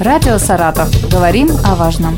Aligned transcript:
Радио 0.00 0.38
«Саратов». 0.38 0.88
Говорим 1.10 1.50
о 1.64 1.74
важном. 1.74 2.16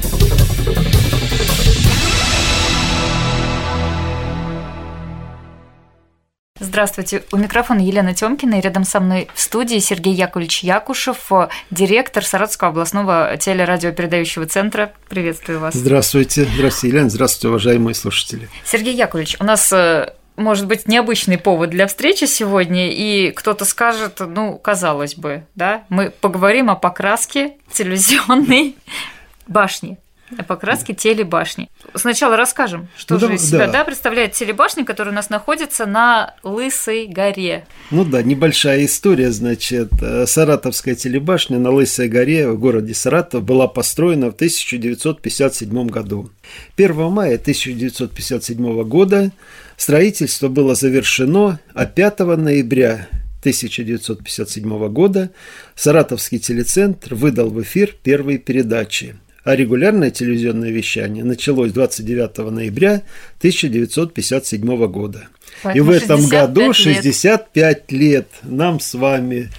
Здравствуйте. 6.59 7.23
У 7.33 7.39
микрофона 7.39 7.81
Елена 7.81 8.15
Тёмкина 8.15 8.57
и 8.57 8.61
рядом 8.61 8.85
со 8.85 9.01
мной 9.01 9.29
в 9.35 9.41
студии 9.41 9.79
Сергей 9.79 10.13
Яковлевич 10.13 10.63
Якушев, 10.63 11.31
директор 11.71 12.23
Саратовского 12.23 12.71
областного 12.71 13.39
телерадиопередающего 13.39 14.45
центра. 14.45 14.93
Приветствую 15.09 15.61
вас. 15.61 15.73
Здравствуйте. 15.73 16.45
Здравствуйте, 16.45 16.95
Елена. 16.95 17.09
Здравствуйте, 17.09 17.49
уважаемые 17.49 17.95
слушатели. 17.95 18.51
Сергей 18.63 18.95
Яковлевич, 18.95 19.37
у 19.41 19.45
нас 19.45 19.73
э, 19.73 20.13
может 20.37 20.67
быть, 20.67 20.89
необычный 20.89 21.39
повод 21.39 21.71
для 21.71 21.87
встречи 21.87 22.25
сегодня, 22.25 22.91
и 22.93 23.31
кто-то 23.31 23.65
скажет, 23.65 24.21
ну, 24.21 24.59
казалось 24.59 25.15
бы, 25.15 25.45
да, 25.55 25.85
мы 25.89 26.11
поговорим 26.11 26.71
о 26.71 26.77
покраске 26.77 27.55
телевизионной 27.73 28.77
башни 29.47 29.99
покраски 30.47 30.93
телебашни. 30.93 31.71
Сначала 31.95 32.37
расскажем, 32.37 32.89
что 32.97 33.15
ну, 33.15 33.21
же 33.21 33.29
да, 33.29 33.35
из 33.35 33.49
себя 33.49 33.67
да. 33.67 33.73
Да, 33.73 33.85
представляет 33.85 34.33
телебашня, 34.33 34.85
которая 34.85 35.13
у 35.13 35.17
нас 35.17 35.31
находится 35.31 35.87
на 35.87 36.35
Лысой 36.43 37.07
горе. 37.07 37.67
Ну 37.91 38.05
да, 38.05 38.23
небольшая 38.23 38.85
история, 38.85 39.31
значит. 39.33 39.91
Э, 40.01 40.27
Саратовская 40.27 40.95
телебашня 40.95 41.59
на 41.59 41.71
Лысой 41.71 42.09
горе 42.09 42.49
в 42.49 42.59
городе 42.59 42.95
Саратов 42.95 43.43
была 43.43 43.67
построена 43.67 44.31
в 44.31 44.35
1957 44.35 45.87
году. 45.89 46.31
1 46.77 46.95
мая 47.11 47.37
1957 47.37 48.83
года 48.85 49.33
строительство 49.77 50.49
было 50.49 50.75
завершено, 50.75 51.61
а 51.75 51.87
5 51.87 52.21
ноября 52.37 53.09
1957 53.41 54.89
года 54.89 55.31
Саратовский 55.75 56.39
телецентр 56.39 57.15
выдал 57.15 57.51
в 57.51 57.63
эфир 57.63 57.95
первые 58.03 58.39
передачи– 58.39 59.17
а 59.51 59.57
регулярное 59.57 60.11
телевизионное 60.11 60.71
вещание 60.71 61.25
началось 61.25 61.73
29 61.73 62.39
ноября 62.53 63.03
1957 63.39 64.87
года. 64.87 65.27
Поэтому 65.63 65.77
И 65.77 65.81
в 65.81 65.91
этом 65.91 66.29
году 66.29 66.73
65 66.73 67.91
лет. 67.91 68.01
лет 68.01 68.29
нам 68.43 68.79
с 68.79 68.95
вами 68.95 69.51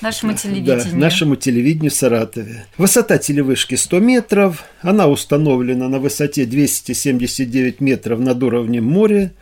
Нашему 0.00 0.34
телевидению. 0.34 0.84
Да, 0.84 0.96
нашему 0.96 1.36
телевидению 1.36 1.90
в 1.90 1.94
Саратове. 1.94 2.64
Высота 2.78 3.18
телевышки 3.18 3.74
100 3.74 3.98
метров. 3.98 4.64
Она 4.80 5.08
установлена 5.08 5.88
на 5.88 5.98
высоте 5.98 6.46
279 6.46 7.80
метров 7.80 8.20
над 8.20 8.42
уровнем 8.42 8.84
моря. 8.84 9.32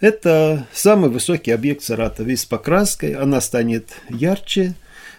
Это 0.00 0.66
самый 0.72 1.08
высокий 1.08 1.52
объект 1.52 1.82
Саратова. 1.82 2.28
И 2.28 2.36
с 2.36 2.44
покраской 2.44 3.14
она 3.14 3.40
станет 3.40 3.90
ярче, 4.10 4.74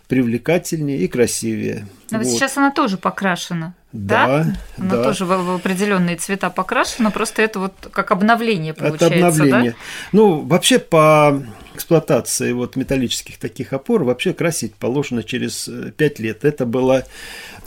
привлекательнее 0.08 1.00
и 1.00 1.08
красивее. 1.08 1.88
Но 2.12 2.20
вот. 2.20 2.28
сейчас 2.28 2.58
она 2.58 2.70
тоже 2.70 2.98
покрашена. 2.98 3.74
Да, 3.94 4.26
да? 4.26 4.56
Она 4.80 4.96
да. 4.98 5.04
тоже 5.04 5.26
в 5.26 5.56
определенные 5.56 6.18
цвета 6.18 6.50
покрашена, 6.50 7.12
просто 7.12 7.44
это 7.44 7.60
вот 7.60 7.74
как 7.92 8.12
обновление 8.12 8.74
получается. 8.74 9.06
Это 9.06 9.28
обновление. 9.28 9.72
Да? 9.72 9.78
Ну, 10.12 10.40
вообще 10.42 10.80
по 10.80 11.44
эксплуатации 11.76 12.54
вот 12.54 12.76
металлических 12.76 13.38
таких 13.38 13.72
опор 13.72 14.04
вообще 14.04 14.34
красить 14.34 14.76
положено 14.76 15.24
через 15.24 15.70
5 15.96 16.20
э, 16.20 16.24
лет. 16.24 16.44
Это 16.44 16.66
была 16.66 17.04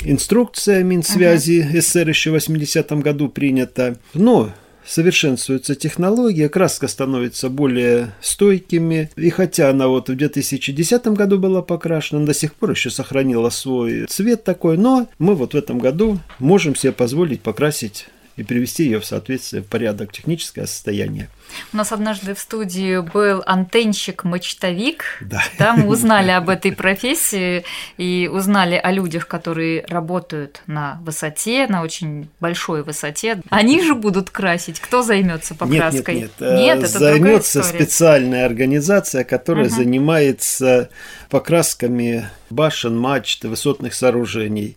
инструкция 0.00 0.82
Минсвязи 0.82 1.60
uh-huh. 1.62 1.80
СССР 1.80 2.08
еще 2.08 2.30
в 2.30 2.34
80-м 2.36 3.00
году 3.00 3.28
принята. 3.28 3.96
Но 4.14 4.52
совершенствуется 4.86 5.74
технология, 5.74 6.48
краска 6.48 6.88
становится 6.88 7.48
более 7.48 8.14
стойкими. 8.20 9.10
И 9.16 9.30
хотя 9.30 9.70
она 9.70 9.88
вот 9.88 10.08
в 10.08 10.16
2010 10.16 11.06
году 11.08 11.38
была 11.38 11.62
покрашена, 11.62 12.24
до 12.24 12.34
сих 12.34 12.54
пор 12.54 12.70
еще 12.70 12.90
сохранила 12.90 13.50
свой 13.50 14.06
цвет 14.06 14.44
такой, 14.44 14.78
но 14.78 15.08
мы 15.18 15.34
вот 15.34 15.54
в 15.54 15.56
этом 15.56 15.78
году 15.78 16.18
можем 16.38 16.74
себе 16.74 16.92
позволить 16.92 17.42
покрасить 17.42 18.06
и 18.36 18.42
привести 18.42 18.84
ее 18.84 19.00
в 19.00 19.04
соответствие, 19.04 19.62
в 19.62 19.66
порядок 19.66 20.12
техническое 20.12 20.66
состояние. 20.66 21.28
У 21.72 21.76
нас 21.76 21.92
однажды 21.92 22.34
в 22.34 22.38
студии 22.38 23.00
был 23.00 23.42
антенщик-мачтовик. 23.46 25.04
Да. 25.22 25.42
да. 25.58 25.74
Мы 25.74 25.86
узнали 25.86 26.30
об 26.30 26.50
этой 26.50 26.72
профессии 26.72 27.64
и 27.96 28.28
узнали 28.30 28.74
о 28.74 28.90
людях, 28.90 29.26
которые 29.26 29.86
работают 29.86 30.62
на 30.66 31.00
высоте, 31.02 31.66
на 31.66 31.82
очень 31.82 32.28
большой 32.40 32.82
высоте. 32.82 33.40
Они 33.48 33.82
же 33.82 33.94
будут 33.94 34.30
красить. 34.30 34.80
Кто 34.80 35.02
займется 35.02 35.54
покраской? 35.54 36.16
Нет, 36.16 36.30
нет, 36.38 36.40
нет. 36.40 36.58
нет 36.58 36.78
это 36.78 36.98
займется 36.98 37.62
специальная 37.62 38.44
организация, 38.44 39.24
которая 39.24 39.66
угу. 39.66 39.74
занимается 39.74 40.90
покрасками 41.30 42.28
башен, 42.50 42.98
мачт, 42.98 43.44
высотных 43.44 43.94
сооружений. 43.94 44.76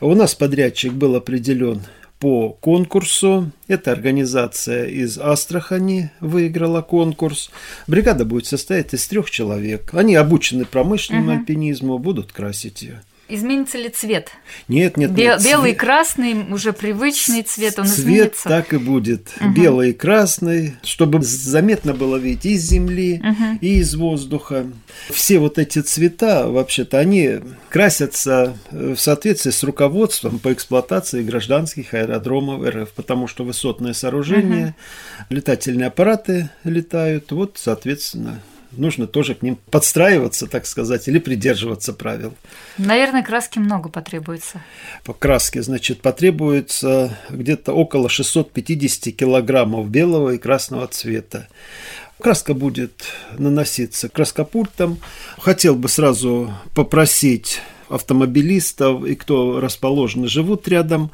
У 0.00 0.14
нас 0.14 0.34
подрядчик 0.34 0.92
был 0.92 1.16
определен 1.16 1.82
по 2.18 2.50
конкурсу. 2.50 3.50
Эта 3.68 3.92
организация 3.92 4.86
из 4.86 5.18
Астрахани 5.18 6.10
выиграла 6.20 6.82
конкурс. 6.82 7.50
Бригада 7.86 8.24
будет 8.24 8.46
состоять 8.46 8.92
из 8.94 9.06
трех 9.06 9.30
человек. 9.30 9.94
Они 9.94 10.14
обучены 10.14 10.64
промышленному 10.64 11.32
угу. 11.32 11.40
альпинизму, 11.40 11.98
будут 11.98 12.32
красить 12.32 12.82
ее. 12.82 13.02
Изменится 13.30 13.76
ли 13.76 13.90
цвет? 13.90 14.30
Нет, 14.68 14.96
нет, 14.96 15.12
Бел, 15.12 15.36
нет. 15.36 15.44
Белый, 15.44 15.74
красный, 15.74 16.50
уже 16.50 16.72
привычный 16.72 17.42
цвет, 17.42 17.78
он 17.78 17.86
цвет 17.86 17.98
изменится? 17.98 18.48
так 18.48 18.72
и 18.72 18.78
будет. 18.78 19.28
Угу. 19.38 19.50
Белый 19.50 19.90
и 19.90 19.92
красный, 19.92 20.76
чтобы 20.82 21.20
заметно 21.20 21.92
было 21.92 22.16
видеть 22.16 22.46
и 22.46 22.52
из 22.54 22.62
земли, 22.62 23.22
угу. 23.22 23.58
и 23.60 23.80
из 23.80 23.94
воздуха. 23.94 24.66
Все 25.10 25.38
вот 25.40 25.58
эти 25.58 25.80
цвета, 25.80 26.48
вообще-то, 26.48 26.98
они 26.98 27.40
красятся 27.68 28.56
в 28.70 28.96
соответствии 28.96 29.50
с 29.50 29.62
руководством 29.62 30.38
по 30.38 30.50
эксплуатации 30.52 31.22
гражданских 31.22 31.92
аэродромов 31.92 32.66
РФ, 32.66 32.92
потому 32.92 33.26
что 33.26 33.44
высотное 33.44 33.92
сооружение, 33.92 34.68
угу. 34.68 35.36
летательные 35.36 35.88
аппараты 35.88 36.48
летают, 36.64 37.30
вот, 37.32 37.58
соответственно, 37.58 38.40
нужно 38.72 39.06
тоже 39.06 39.34
к 39.34 39.42
ним 39.42 39.58
подстраиваться, 39.70 40.46
так 40.46 40.66
сказать, 40.66 41.08
или 41.08 41.18
придерживаться 41.18 41.92
правил. 41.92 42.34
Наверное, 42.76 43.22
краски 43.22 43.58
много 43.58 43.88
потребуется. 43.88 44.62
По 45.04 45.12
краске, 45.12 45.62
значит, 45.62 46.00
потребуется 46.00 47.18
где-то 47.30 47.72
около 47.72 48.08
650 48.08 49.14
килограммов 49.14 49.88
белого 49.88 50.30
и 50.30 50.38
красного 50.38 50.86
цвета. 50.88 51.48
Краска 52.20 52.52
будет 52.52 53.04
наноситься 53.38 54.08
краскопультом. 54.08 54.98
Хотел 55.38 55.76
бы 55.76 55.88
сразу 55.88 56.52
попросить 56.74 57.60
автомобилистов 57.88 59.04
и 59.04 59.14
кто 59.14 59.60
расположен 59.60 60.24
и 60.24 60.28
живут 60.28 60.68
рядом 60.68 61.10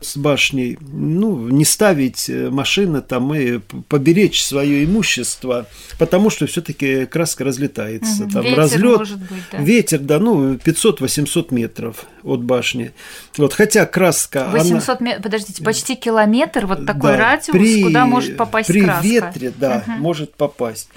с 0.00 0.16
башней, 0.16 0.78
ну, 0.80 1.48
не 1.48 1.64
ставить 1.64 2.28
э, 2.28 2.50
машины 2.50 3.00
там 3.00 3.34
и 3.34 3.58
поберечь 3.88 4.42
свое 4.42 4.84
имущество, 4.84 5.66
потому 5.98 6.30
что 6.30 6.46
все-таки 6.46 7.06
краска 7.06 7.44
разлетается. 7.44 8.24
Угу. 8.24 8.32
Там 8.32 8.42
ветер 8.42 8.58
разлет, 8.58 8.98
может 8.98 9.18
быть, 9.18 9.42
да. 9.50 9.58
ветер, 9.58 9.98
да, 9.98 10.18
ну, 10.18 10.54
500-800 10.54 11.46
метров 11.54 12.06
от 12.22 12.42
башни. 12.42 12.92
Вот, 13.36 13.54
хотя 13.54 13.86
краска... 13.86 14.48
800 14.52 14.88
она... 14.88 14.98
метров, 15.00 15.22
подождите, 15.24 15.64
почти 15.64 15.96
километр, 15.96 16.66
вот 16.66 16.86
такой 16.86 17.12
да, 17.12 17.16
радиус, 17.16 17.48
при, 17.48 17.82
куда 17.82 18.06
может 18.06 18.36
попасть 18.36 18.68
при 18.68 18.82
краска. 18.82 19.02
При 19.02 19.10
ветре, 19.10 19.52
да, 19.56 19.84
угу. 19.86 19.96
может 19.98 20.34
попасть. 20.34 20.88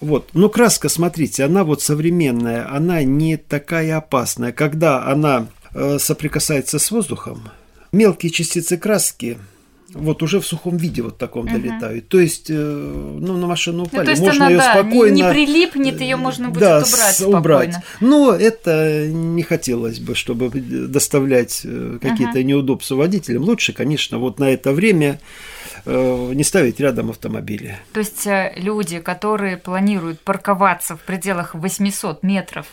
Вот. 0.00 0.30
Но 0.32 0.48
краска, 0.48 0.88
смотрите, 0.88 1.44
она 1.44 1.62
вот 1.62 1.82
современная, 1.82 2.70
она 2.74 3.02
не 3.02 3.36
такая 3.36 3.98
опасная. 3.98 4.52
Когда 4.52 4.79
она 4.86 5.46
э, 5.74 5.98
соприкасается 5.98 6.78
с 6.78 6.90
воздухом, 6.90 7.50
мелкие 7.92 8.30
частицы 8.30 8.76
краски 8.76 9.38
вот 9.92 10.22
уже 10.22 10.40
в 10.40 10.46
сухом 10.46 10.76
виде 10.76 11.02
вот 11.02 11.18
таком 11.18 11.46
угу. 11.46 11.52
долетают. 11.52 12.08
То 12.08 12.20
есть, 12.20 12.46
э, 12.48 12.54
ну, 12.54 13.36
на 13.36 13.46
машину 13.46 13.84
упали, 13.84 14.00
ну, 14.00 14.04
то 14.04 14.10
есть 14.10 14.22
можно 14.22 14.46
она, 14.46 14.50
ее 14.50 14.58
да, 14.58 14.72
спокойно... 14.72 15.14
Не, 15.14 15.22
не 15.22 15.30
прилипнет, 15.30 16.00
ее 16.00 16.16
можно 16.16 16.48
будет 16.48 16.60
да, 16.60 16.78
убрать 16.78 17.14
спокойно. 17.14 17.38
убрать. 17.38 17.74
Но 18.00 18.32
это 18.32 19.08
не 19.08 19.42
хотелось 19.42 19.98
бы, 19.98 20.14
чтобы 20.14 20.50
доставлять 20.50 21.62
э, 21.64 21.98
какие-то 22.00 22.38
угу. 22.38 22.46
неудобства 22.46 22.94
водителям. 22.96 23.42
Лучше, 23.42 23.72
конечно, 23.72 24.18
вот 24.18 24.38
на 24.38 24.50
это 24.50 24.72
время 24.72 25.18
Э, 25.18 25.59
не 25.86 26.44
ставить 26.44 26.80
рядом 26.80 27.10
автомобили. 27.10 27.78
То 27.92 28.00
есть 28.00 28.26
э, 28.26 28.52
люди, 28.56 28.98
которые 28.98 29.56
планируют 29.56 30.20
парковаться 30.20 30.96
в 30.96 31.00
пределах 31.00 31.54
800 31.54 32.22
метров 32.22 32.66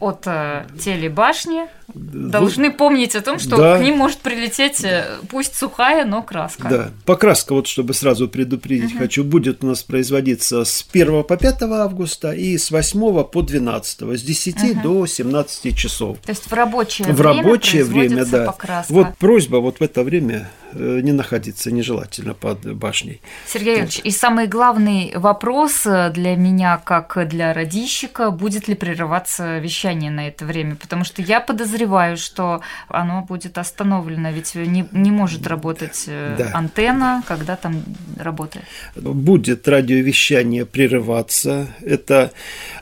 от 0.00 0.26
э, 0.26 0.66
телебашни, 0.78 1.66
должны 1.94 2.72
помнить 2.72 3.14
о 3.14 3.22
том, 3.22 3.38
что 3.38 3.56
да. 3.56 3.78
к 3.78 3.82
ним 3.82 3.98
может 3.98 4.18
прилететь 4.18 4.84
пусть 5.30 5.56
сухая, 5.56 6.04
но 6.04 6.22
краска. 6.22 6.68
Да, 6.68 6.90
покраска, 7.04 7.54
вот 7.54 7.66
чтобы 7.66 7.94
сразу 7.94 8.28
предупредить 8.28 8.92
угу. 8.92 8.98
хочу, 8.98 9.24
будет 9.24 9.62
у 9.64 9.68
нас 9.68 9.82
производиться 9.82 10.64
с 10.64 10.84
1 10.92 11.24
по 11.24 11.36
5 11.36 11.62
августа 11.62 12.32
и 12.32 12.58
с 12.58 12.70
8 12.70 13.24
по 13.24 13.42
12, 13.42 14.18
с 14.18 14.22
10 14.22 14.56
угу. 14.56 14.80
до 14.82 15.06
17 15.06 15.76
часов. 15.76 16.18
То 16.18 16.30
есть 16.30 16.50
в 16.50 16.52
рабочее 16.52 17.06
в 17.08 17.16
время 17.16 17.36
рабочее 17.36 17.84
время, 17.84 18.24
да. 18.24 18.46
покраска. 18.46 18.92
Вот 18.92 19.16
просьба 19.18 19.56
вот 19.56 19.80
в 19.80 19.82
это 19.82 20.02
время 20.02 20.50
э, 20.65 20.65
не 20.72 21.12
находиться 21.12 21.70
нежелательно 21.70 22.34
под 22.34 22.74
башней. 22.74 23.20
Сергей 23.46 23.80
Ильич, 23.80 24.00
и 24.02 24.10
самый 24.10 24.46
главный 24.46 25.12
вопрос 25.14 25.82
для 25.84 26.36
меня, 26.36 26.80
как 26.84 27.28
для 27.28 27.52
радищика, 27.52 28.30
будет 28.30 28.68
ли 28.68 28.74
прерываться 28.74 29.58
вещание 29.58 30.10
на 30.10 30.28
это 30.28 30.44
время? 30.44 30.76
Потому 30.76 31.04
что 31.04 31.22
я 31.22 31.40
подозреваю, 31.40 32.16
что 32.16 32.60
оно 32.88 33.22
будет 33.22 33.58
остановлено, 33.58 34.30
ведь 34.30 34.54
не, 34.54 34.88
не 34.92 35.10
может 35.10 35.46
работать 35.46 36.04
да. 36.06 36.50
антенна, 36.52 37.22
когда 37.26 37.56
там 37.56 37.82
работает. 38.18 38.64
Будет 38.94 39.68
радиовещание 39.68 40.66
прерываться. 40.66 41.68
Это 41.82 42.32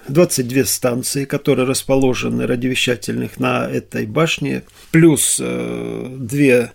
22 0.09 0.65
станции, 0.65 1.25
которые 1.25 1.67
расположены 1.67 2.47
радиовещательных 2.47 3.39
на 3.39 3.69
этой 3.69 4.07
башне, 4.07 4.63
плюс 4.91 5.39
э, 5.41 6.17
две 6.19 6.73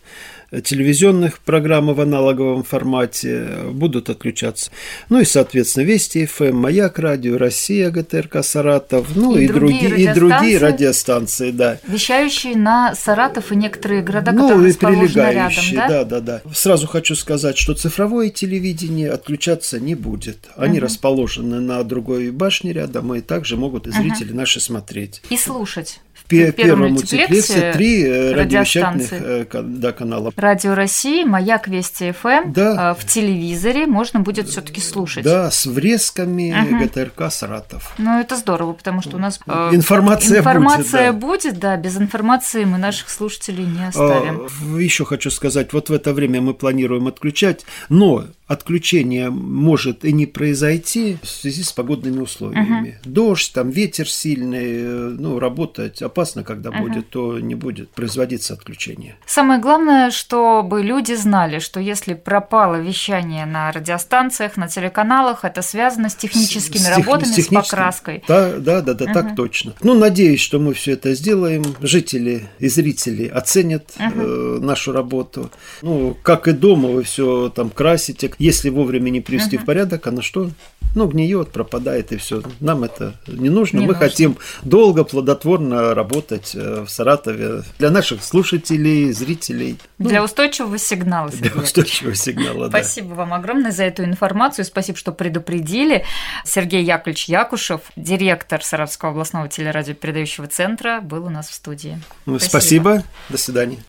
телевизионных 0.52 1.40
программы 1.40 1.94
в 1.94 2.02
аналоговом 2.02 2.64
формате 2.64 3.48
будут 3.72 4.10
отключаться. 4.10 4.72
Ну 5.10 5.20
и, 5.20 5.26
соответственно, 5.26 5.84
Вести 5.86 6.26
ФМ, 6.26 6.56
Маяк 6.56 7.00
Радио, 7.00 7.38
Россия, 7.38 7.92
ГТРК 7.92 8.44
Саратов, 8.44 9.16
ну 9.16 9.36
и, 9.36 9.46
и, 9.46 9.48
другие, 9.48 9.96
и 9.96 10.14
другие 10.14 10.58
радиостанции, 10.58 11.52
да. 11.52 11.78
Вещающие 11.88 12.56
на 12.56 12.96
Саратов 12.96 13.52
и 13.52 13.56
некоторые 13.56 14.02
города, 14.02 14.32
ну, 14.32 14.48
которые 14.48 14.74
и 14.74 14.78
прилегающие, 14.78 15.76
рядом, 15.76 15.90
да? 15.90 16.04
да, 16.04 16.20
да, 16.22 16.42
да. 16.44 16.54
Сразу 16.54 16.88
хочу 16.88 17.16
сказать, 17.16 17.58
что 17.58 17.74
цифровое 17.74 18.30
телевидение 18.30 19.12
отключаться 19.12 19.80
не 19.80 19.96
будет. 19.96 20.50
Они 20.56 20.78
угу. 20.80 20.86
расположены 20.86 21.60
на 21.60 21.84
другой 21.84 22.32
башне 22.32 22.74
рядом, 22.74 23.14
и 23.14 23.22
также 23.22 23.58
могут 23.58 23.88
и 23.88 23.92
зрители 23.92 24.30
угу. 24.30 24.38
наши 24.38 24.60
смотреть. 24.60 25.22
И 25.30 25.38
слушать 25.38 26.00
в 26.30 26.52
первом 26.52 26.94
мультиплексе 26.94 27.74
три 27.74 28.04
э, 28.04 28.34
радиовещательных 28.34 29.10
э, 29.12 29.46
да, 29.64 29.92
канала. 29.92 30.32
Радио 30.40 30.74
России, 30.74 31.24
Маяк 31.24 31.68
Вести 31.68 32.12
ФМ. 32.12 32.28
Эм. 32.28 32.54
Да. 32.54 32.92
Э, 32.92 33.00
в 33.00 33.06
телевизоре 33.06 33.86
можно 33.86 34.20
будет 34.22 34.48
все-таки 34.48 34.82
слушать. 34.82 35.24
Да, 35.24 35.52
с 35.52 35.66
врезками 35.66 36.56
угу. 36.58 36.84
ГТРК 36.84 37.32
Саратов. 37.32 37.94
Ну, 37.98 38.20
это 38.20 38.36
здорово, 38.36 38.74
потому 38.74 39.02
что 39.02 39.18
у 39.18 39.20
нас 39.20 39.40
информация, 39.72 40.40
информация 40.40 41.12
будет, 41.12 41.44
будет, 41.54 41.60
да. 41.60 41.78
Без 41.78 41.98
информации 41.98 42.66
мы 42.66 42.78
наших 42.78 43.10
слушателей 43.10 43.66
не 43.66 43.88
оставим. 43.88 44.48
А, 44.48 44.78
Еще 44.78 45.06
хочу 45.06 45.30
сказать, 45.30 45.74
вот 45.74 45.90
в 45.90 45.94
это 45.94 46.14
время 46.14 46.42
мы 46.42 46.54
планируем 46.54 47.08
отключать, 47.08 47.66
но 47.90 48.26
отключение 48.50 49.30
может 49.30 50.04
и 50.04 50.12
не 50.12 50.26
произойти 50.26 51.18
в 51.22 51.28
связи 51.28 51.62
с 51.62 51.72
погодными 51.72 52.20
условиями. 52.20 53.00
Угу. 53.04 53.14
Дождь, 53.14 53.54
там 53.54 53.70
ветер 53.70 54.10
сильный, 54.10 54.82
ну, 55.18 55.38
работать 55.38 56.02
опасно, 56.02 56.44
когда 56.44 56.72
угу. 56.72 56.80
будет, 56.80 57.10
то 57.12 57.40
не 57.40 57.54
будет 57.54 57.92
производиться 57.92 58.56
отключение. 58.56 59.18
Самое 59.28 59.60
главное, 59.60 60.10
чтобы 60.10 60.82
люди 60.82 61.14
знали, 61.14 61.60
что 61.60 61.80
если 61.80 62.16
пропало 62.16 62.82
вещание 62.82 63.46
на 63.46 63.72
радиостанциях, 63.72 64.58
на 64.58 64.68
телеканалах, 64.68 65.46
это 65.46 65.62
связано 65.62 66.10
с 66.10 66.16
техническими 66.16 66.82
с, 66.82 66.90
работами, 66.90 67.30
с, 67.30 67.36
техническим... 67.36 67.62
с 67.62 67.70
покраской. 67.70 68.24
Да, 68.28 68.58
да, 68.58 68.82
да, 68.82 68.96
да 68.96 69.06
угу. 69.06 69.14
так 69.14 69.36
точно. 69.36 69.76
Ну, 69.84 69.94
надеюсь, 69.94 70.42
что 70.42 70.58
мы 70.58 70.74
все 70.74 70.94
это 70.94 71.14
сделаем. 71.14 71.64
Жители 71.82 72.50
и 72.58 72.68
зрители 72.68 73.28
оценят 73.28 73.92
угу. 74.00 74.22
э, 74.22 74.60
нашу 74.60 74.92
работу. 74.92 75.52
Ну, 75.84 76.18
как 76.24 76.48
и 76.48 76.52
дома, 76.52 76.90
вы 76.90 77.04
все 77.04 77.50
там 77.50 77.70
красите, 77.70 78.32
если 78.40 78.70
вовремя 78.70 79.10
не 79.10 79.22
привести 79.22 79.58
uh-huh. 79.58 79.62
в 79.62 79.66
порядок, 79.66 80.08
она 80.08 80.22
что? 80.22 80.50
Ну, 80.96 81.08
гниет, 81.08 81.52
пропадает 81.52 82.12
и 82.12 82.18
все. 82.18 82.42
Нам 82.60 82.84
это 82.84 83.14
не 83.28 83.50
нужно. 83.50 83.78
Не 83.78 83.86
Мы 83.86 83.94
нужно. 83.94 84.10
хотим 84.10 84.38
долго, 84.64 85.04
плодотворно 85.04 85.94
работать 85.94 86.56
э, 86.56 86.82
в 86.82 86.90
Саратове 86.90 87.64
для 87.78 87.92
наших 87.92 88.24
слушателей, 88.24 89.12
зрителей. 89.12 89.78
Для 90.00 90.20
ну, 90.20 90.26
устойчивого 90.26 90.80
сигнала. 90.80 91.30
Для 91.30 91.52
устойчивого 91.52 92.16
сигнала, 92.16 92.70
да. 92.70 92.80
Спасибо 92.82 93.14
вам 93.14 93.34
огромное 93.34 93.72
за 93.72 93.84
эту 93.84 94.04
информацию. 94.04 94.66
Спасибо, 94.66 94.98
что 94.98 95.12
предупредили. 95.12 96.06
Сергей 96.44 96.84
Яковлевич 96.84 97.26
Якушев, 97.26 97.82
директор 97.96 98.64
Саратовского 98.64 99.12
областного 99.12 99.48
телерадиопередающего 99.48 100.48
центра, 100.48 101.02
был 101.02 101.26
у 101.26 101.30
нас 101.30 101.50
в 101.50 101.54
студии. 101.54 102.02
Ну, 102.26 102.40
спасибо. 102.40 102.50
Спасибо. 102.50 103.04
До 103.30 103.38
свидания. 103.38 103.89